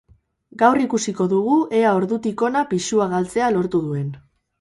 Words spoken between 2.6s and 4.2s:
pisua galtzea lortu duen.